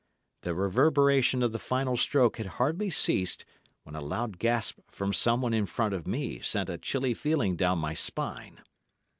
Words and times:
The 0.41 0.55
reverberation 0.55 1.43
of 1.43 1.51
the 1.51 1.59
final 1.59 1.95
stroke 1.95 2.37
had 2.37 2.47
hardly 2.57 2.89
ceased 2.89 3.45
when 3.83 3.95
a 3.95 4.01
loud 4.01 4.39
gasp 4.39 4.79
from 4.89 5.13
someone 5.13 5.53
in 5.53 5.67
front 5.67 5.93
of 5.93 6.07
me 6.07 6.39
sent 6.39 6.71
a 6.71 6.79
chilly 6.79 7.13
feeling 7.13 7.55
down 7.55 7.77
my 7.77 7.93
spine. 7.93 8.61